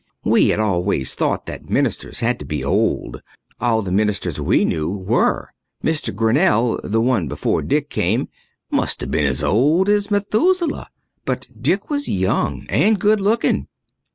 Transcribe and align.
We 0.23 0.47
had 0.47 0.59
always 0.59 1.13
thought 1.13 1.45
that 1.45 1.69
ministers 1.69 2.21
had 2.21 2.39
to 2.39 2.43
be 2.45 2.63
old. 2.63 3.21
All 3.59 3.83
the 3.83 3.91
ministers 3.91 4.41
we 4.41 4.65
knew 4.65 4.89
were. 4.97 5.49
Mr. 5.83 6.11
Grinnell, 6.15 6.79
the 6.83 6.99
one 6.99 7.27
before 7.27 7.61
Dick 7.61 7.91
came, 7.91 8.27
must 8.71 9.01
have 9.01 9.11
been 9.11 9.27
as 9.27 9.43
old 9.43 9.89
as 9.89 10.09
Methuselah. 10.09 10.89
But 11.23 11.47
Dick 11.61 11.91
was 11.91 12.09
young 12.09 12.65
and 12.67 12.97
good 12.99 13.21
looking. 13.21 13.67